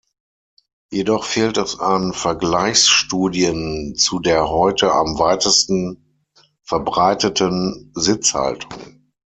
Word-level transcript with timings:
Jedoch 0.91 1.25
fehlt 1.25 1.57
es 1.57 1.79
an 1.79 2.13
Vergleichsstudien 2.13 3.93
zu 3.95 4.19
der 4.19 4.49
heute 4.49 4.91
am 4.93 5.19
weitesten 5.19 6.25
verbreiteten 6.63 7.91
Sitzhaltung. 7.93 9.03